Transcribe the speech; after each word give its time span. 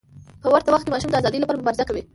په 0.41 0.47
ورته 0.53 0.69
وخت 0.71 0.85
کې 0.85 0.91
ماشوم 0.93 1.09
د 1.11 1.15
ازادۍ 1.19 1.39
لپاره 1.39 1.59
مبارزه 1.61 1.83
کوي. 1.89 2.01